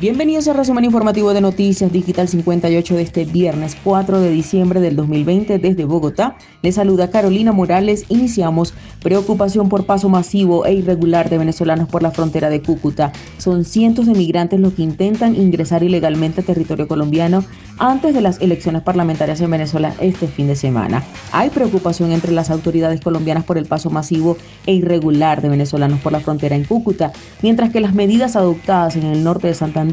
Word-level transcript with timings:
Bienvenidos 0.00 0.46
al 0.46 0.56
resumen 0.56 0.84
informativo 0.84 1.34
de 1.34 1.40
Noticias 1.40 1.90
Digital 1.90 2.28
58 2.28 2.94
de 2.94 3.02
este 3.02 3.24
viernes 3.24 3.76
4 3.82 4.20
de 4.20 4.30
diciembre 4.30 4.80
del 4.80 4.94
2020 4.94 5.58
desde 5.58 5.84
Bogotá. 5.86 6.36
Les 6.62 6.76
saluda 6.76 7.10
Carolina 7.10 7.50
Morales. 7.50 8.04
Iniciamos 8.08 8.74
preocupación 9.02 9.68
por 9.68 9.86
paso 9.86 10.08
masivo 10.08 10.64
e 10.64 10.74
irregular 10.74 11.28
de 11.28 11.38
venezolanos 11.38 11.88
por 11.88 12.04
la 12.04 12.12
frontera 12.12 12.48
de 12.48 12.62
Cúcuta. 12.62 13.10
Son 13.38 13.64
cientos 13.64 14.06
de 14.06 14.12
migrantes 14.12 14.60
los 14.60 14.74
que 14.74 14.82
intentan 14.82 15.34
ingresar 15.34 15.82
ilegalmente 15.82 16.42
a 16.42 16.44
territorio 16.44 16.86
colombiano 16.86 17.42
antes 17.80 18.14
de 18.14 18.20
las 18.20 18.40
elecciones 18.40 18.82
parlamentarias 18.82 19.40
en 19.40 19.50
Venezuela 19.50 19.92
este 20.00 20.28
fin 20.28 20.46
de 20.46 20.54
semana. 20.54 21.02
Hay 21.32 21.50
preocupación 21.50 22.12
entre 22.12 22.30
las 22.30 22.50
autoridades 22.50 23.00
colombianas 23.00 23.42
por 23.42 23.58
el 23.58 23.66
paso 23.66 23.90
masivo 23.90 24.36
e 24.64 24.74
irregular 24.74 25.42
de 25.42 25.48
venezolanos 25.48 25.98
por 25.98 26.12
la 26.12 26.20
frontera 26.20 26.54
en 26.54 26.62
Cúcuta, 26.62 27.12
mientras 27.42 27.70
que 27.70 27.80
las 27.80 27.94
medidas 27.94 28.36
adoptadas 28.36 28.94
en 28.94 29.02
el 29.02 29.24
norte 29.24 29.48
de 29.48 29.54
Santander 29.54 29.87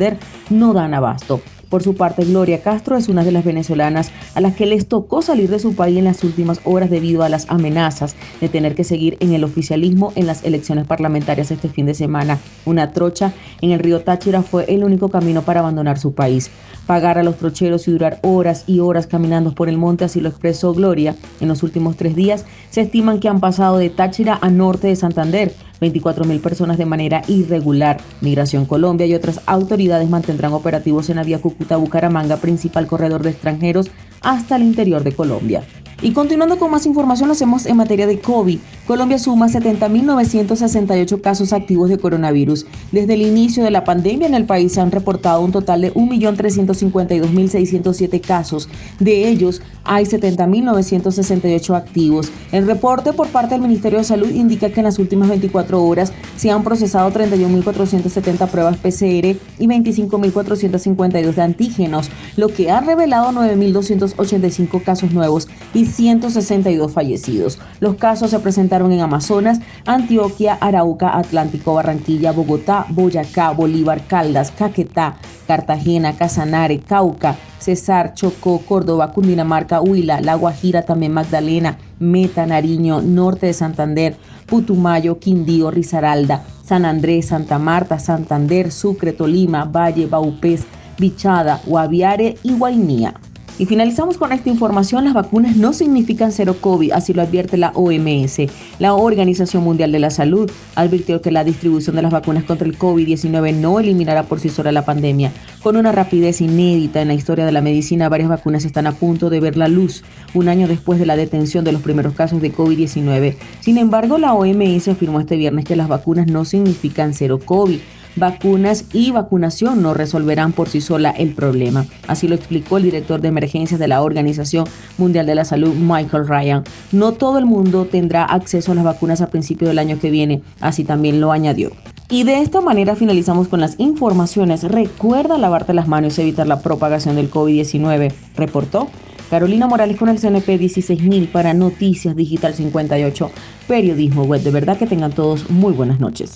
no 0.50 0.74
dan 0.74 0.94
abasto. 0.94 1.42
Por 1.70 1.84
su 1.84 1.96
parte, 1.96 2.24
Gloria 2.24 2.62
Castro 2.62 2.96
es 2.96 3.10
una 3.10 3.24
de 3.24 3.32
las 3.32 3.44
venezolanas 3.44 4.12
a 4.36 4.42
las 4.42 4.56
que 4.56 4.66
les 4.66 4.88
tocó 4.88 5.22
salir 5.22 5.50
de 5.50 5.60
su 5.60 5.76
país 5.76 5.98
en 5.98 6.06
las 6.06 6.24
últimas 6.24 6.62
horas 6.64 6.90
debido 6.90 7.24
a 7.24 7.30
las 7.30 7.50
amenazas 7.50 8.16
de 8.40 8.50
tener 8.50 8.76
que 8.76 8.84
seguir 8.84 9.18
en 9.20 9.34
el 9.34 9.44
oficialismo 9.44 10.14
en 10.16 10.28
las 10.28 10.44
elecciones 10.44 10.86
parlamentarias 10.86 11.52
este 11.52 11.68
fin 11.68 11.86
de 11.86 11.94
semana. 11.94 12.40
Una 12.66 12.92
trocha 12.92 13.34
en 13.62 13.72
el 13.72 13.80
río 13.80 14.02
Táchira 14.02 14.42
fue 14.44 14.66
el 14.74 14.84
único 14.84 15.10
camino 15.10 15.42
para 15.42 15.62
abandonar 15.62 15.98
su 15.98 16.14
país. 16.14 16.52
Pagar 16.86 17.18
a 17.18 17.24
los 17.24 17.38
trocheros 17.38 17.88
y 17.88 17.92
durar 17.92 18.20
horas 18.22 18.64
y 18.68 18.80
horas 18.80 19.08
caminando 19.08 19.56
por 19.56 19.68
el 19.68 19.78
monte, 19.78 20.06
así 20.06 20.22
lo 20.22 20.30
expresó 20.30 20.74
Gloria. 20.74 21.16
En 21.42 21.48
los 21.48 21.64
últimos 21.64 21.98
tres 21.98 22.16
días 22.16 22.46
se 22.70 22.82
estiman 22.82 23.20
que 23.20 23.28
han 23.28 23.40
pasado 23.40 23.78
de 23.78 23.90
Táchira 23.90 24.38
a 24.42 24.50
norte 24.50 24.88
de 24.88 24.96
Santander 24.96 25.52
24 25.80 26.26
mil 26.26 26.40
personas 26.40 26.78
de 26.78 26.86
manera 26.86 27.22
irregular. 27.28 27.98
Migración 28.22 28.66
Colombia 28.66 29.06
y 29.06 29.14
otras 29.14 29.42
autoridades 29.46 30.10
mantendrán 30.10 30.54
operativos 30.54 31.10
en 31.10 31.18
la 31.18 31.24
vía 31.24 31.42
Cúcuta-Bucaramanga, 31.42 32.38
principal 32.38 32.88
corredor 32.88 33.24
de 33.24 33.32
extranjeros, 33.32 33.90
hasta 34.22 34.56
el 34.56 34.64
interior 34.64 35.04
de 35.04 35.14
Colombia. 35.14 35.64
Y 36.02 36.12
continuando 36.12 36.60
con 36.60 36.72
más 36.72 36.86
información, 36.86 37.30
lo 37.30 37.34
hacemos 37.34 37.66
en 37.66 37.78
materia 37.78 38.06
de 38.06 38.20
COVID. 38.20 38.60
Colombia 38.86 39.18
suma 39.18 39.48
70.968 39.48 41.22
casos 41.22 41.54
activos 41.54 41.88
de 41.90 41.98
coronavirus. 41.98 42.66
Desde 42.92 43.14
el 43.14 43.22
inicio 43.22 43.64
de 43.64 43.72
la 43.72 43.86
pandemia 43.86 44.28
en 44.28 44.36
el 44.36 44.46
país 44.46 44.74
se 44.74 44.82
han 44.82 44.92
reportado 44.92 45.40
un 45.42 45.54
total 45.54 45.80
de 45.82 45.94
1.352.607 45.94 48.22
casos. 48.22 48.68
De 49.00 49.30
ellos, 49.30 49.62
hay 49.86 50.04
70.968 50.06 51.76
activos. 51.76 52.30
El 52.52 52.68
reporte 52.68 53.14
por 53.14 53.30
parte 53.30 53.56
del 53.56 53.62
Ministerio 53.62 54.00
de 54.00 54.04
Salud 54.04 54.30
indica 54.30 54.70
que 54.70 54.82
en 54.82 54.86
las 54.86 55.00
últimas 55.00 55.30
24 55.30 55.82
horas 55.82 56.12
se 56.36 56.52
han 56.52 56.64
procesado 56.64 57.10
31.470 57.12 58.50
pruebas 58.50 58.76
PCR 58.78 59.38
y 59.60 59.68
25.452 59.68 61.34
de 61.34 61.42
antígenos, 61.42 62.10
lo 62.36 62.50
que 62.50 62.70
ha 62.70 62.82
revelado 62.82 63.32
9.285 63.32 64.84
casos 64.84 65.12
nuevos 65.12 65.48
y 65.74 65.85
162 65.86 66.92
fallecidos. 66.92 67.60
Los 67.80 67.96
casos 67.96 68.32
se 68.32 68.40
presentaron 68.40 68.92
en 68.92 69.02
Amazonas, 69.02 69.60
Antioquia, 69.86 70.56
Arauca, 70.56 71.18
Atlántico, 71.18 71.74
Barranquilla, 71.76 72.32
Bogotá, 72.32 72.86
Boyacá, 72.90 73.52
Bolívar, 73.52 74.06
Caldas, 74.08 74.52
Caquetá, 74.52 75.18
Cartagena, 75.48 76.16
Casanare, 76.16 76.80
Cauca, 76.80 77.36
Cesar, 77.60 78.14
Chocó, 78.14 78.60
Córdoba, 78.60 79.12
Cundinamarca, 79.12 79.82
Huila, 79.82 80.22
La 80.22 80.36
Guajira, 80.36 80.84
también 80.84 81.14
Magdalena, 81.14 81.78
Meta, 82.00 82.46
Nariño, 82.46 83.02
Norte 83.02 83.48
de 83.48 83.54
Santander, 83.54 84.18
Putumayo, 84.46 85.20
Quindío, 85.20 85.72
Risaralda, 85.72 86.44
San 86.64 86.86
Andrés, 86.86 87.28
Santa 87.28 87.60
Marta, 87.60 88.00
Santander, 88.00 88.72
Sucre, 88.72 89.14
Tolima, 89.14 89.66
Valle, 89.66 90.08
Baupés, 90.08 90.66
Bichada, 90.98 91.62
Guaviare 91.66 92.38
y 92.44 92.54
Guainía. 92.58 93.14
Y 93.58 93.66
finalizamos 93.68 94.18
con 94.18 94.34
esta 94.34 94.50
información, 94.50 95.06
las 95.06 95.14
vacunas 95.14 95.56
no 95.56 95.72
significan 95.72 96.34
cero 96.34 96.58
COVID, 96.60 96.92
así 96.92 97.14
lo 97.14 97.22
advierte 97.22 97.56
la 97.56 97.72
OMS. 97.74 98.42
La 98.80 98.94
Organización 98.94 99.64
Mundial 99.64 99.94
de 99.94 100.00
la 100.00 100.10
Salud 100.10 100.52
advirtió 100.76 101.22
que 101.22 101.32
la 101.32 101.46
distribución 101.46 101.96
de 101.96 102.02
las 102.02 102.12
vacunas 102.12 102.44
contra 102.44 102.68
el 102.68 102.78
COVID-19 102.78 103.56
no 103.56 103.80
eliminará 103.80 104.24
por 104.24 104.42
sí 104.42 104.50
sola 104.50 104.74
la 104.74 104.84
pandemia. 104.84 105.32
Con 105.64 105.78
una 105.78 105.94
rapidez 105.94 106.42
inédita 106.42 107.02
en 107.02 107.08
la 107.08 107.14
historia 107.14 107.46
de 107.46 107.54
la 107.54 107.62
medicina, 107.62 108.10
varias 108.10 108.28
vacunas 108.28 108.66
están 108.66 108.88
a 108.88 108.92
punto 108.92 109.30
de 109.30 109.40
ver 109.40 109.56
la 109.56 109.70
luz 109.70 110.04
un 110.34 110.50
año 110.50 110.68
después 110.68 111.00
de 111.00 111.06
la 111.06 111.16
detención 111.16 111.64
de 111.64 111.72
los 111.72 111.82
primeros 111.82 112.14
casos 112.14 112.42
de 112.42 112.54
COVID-19. 112.54 113.38
Sin 113.62 113.78
embargo, 113.78 114.18
la 114.18 114.34
OMS 114.34 114.90
afirmó 114.90 115.22
este 115.22 115.38
viernes 115.38 115.64
que 115.64 115.78
las 115.78 115.88
vacunas 115.88 116.28
no 116.28 116.44
significan 116.44 117.14
cero 117.14 117.40
COVID 117.44 117.80
vacunas 118.16 118.86
y 118.94 119.12
vacunación 119.12 119.82
no 119.82 119.94
resolverán 119.94 120.52
por 120.52 120.70
sí 120.70 120.82
sola 120.82 121.12
el 121.12 121.34
problema. 121.34 121.86
Así 122.08 122.28
lo 122.28 122.36
explicó 122.36 122.78
el 122.78 122.84
director 122.84 123.22
de 123.22 123.28
emergencias 123.28 123.80
de 123.80 123.88
la 123.88 124.02
Organización 124.02 124.66
Mundial 124.98 125.26
de 125.26 125.36
la 125.36 125.46
Salud, 125.46 125.74
Michael 125.74 126.28
Ryan. 126.28 126.64
No 126.92 127.14
todo 127.14 127.38
el 127.38 127.46
mundo 127.46 127.86
tendrá 127.86 128.24
acceso 128.26 128.72
a 128.72 128.76
las 128.76 128.84
vacunas 128.84 129.22
a 129.22 129.30
principio 129.30 129.68
del 129.68 129.80
año 129.80 130.00
que 130.00 130.10
viene, 130.10 130.42
así 130.62 130.84
también 130.84 131.22
lo 131.22 131.32
añadió. 131.32 131.72
Y 132.10 132.24
de 132.24 132.42
esta 132.42 132.62
manera 132.62 132.96
finalizamos 132.96 133.48
con 133.48 133.60
las 133.60 133.80
informaciones. 133.80 134.64
Recuerda 134.64 135.38
lavarte 135.38 135.74
las 135.74 135.88
manos 135.88 136.18
y 136.18 136.22
evitar 136.22 136.46
la 136.46 136.62
propagación 136.62 137.16
del 137.16 137.32
COVID-19, 137.32 138.14
reportó 138.36 138.90
Carolina 139.30 139.66
Morales 139.68 139.98
con 139.98 140.10
el 140.10 140.20
CNP 140.20 140.58
16000 140.58 141.30
para 141.30 141.54
Noticias 141.54 142.16
Digital 142.16 142.54
58, 142.54 143.32
periodismo 143.68 144.24
web. 144.24 144.42
De 144.42 144.52
verdad 144.52 144.78
que 144.78 144.86
tengan 144.86 145.12
todos 145.12 145.50
muy 145.50 145.74
buenas 145.74 146.00
noches. 146.00 146.34